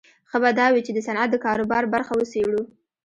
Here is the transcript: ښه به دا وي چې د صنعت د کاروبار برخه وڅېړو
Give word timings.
ښه 0.29 0.37
به 0.43 0.49
دا 0.59 0.67
وي 0.73 0.81
چې 0.85 0.91
د 0.93 0.99
صنعت 1.07 1.29
د 1.31 1.35
کاروبار 1.45 1.83
برخه 1.93 2.13
وڅېړو 2.17 2.61